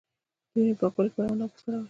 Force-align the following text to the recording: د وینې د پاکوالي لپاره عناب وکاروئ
د 0.03 0.03
وینې 0.53 0.73
د 0.75 0.79
پاکوالي 0.79 1.07
لپاره 1.11 1.31
عناب 1.33 1.49
وکاروئ 1.53 1.79